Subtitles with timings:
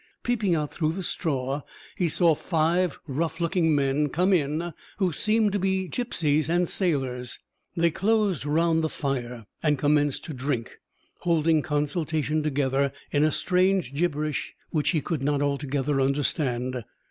[0.23, 1.61] Peeping out through the straw,
[1.95, 7.37] he saw five rough looking men come in who seemed to be gipsies and sailors.
[7.77, 10.79] They closed round the fire and commenced to drink,
[11.19, 16.83] holding consultation together in a strange gibberish which he could not altogether understand.